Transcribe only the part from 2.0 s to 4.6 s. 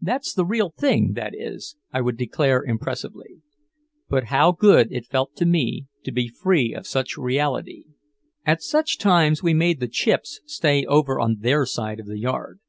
would declare impressively. But how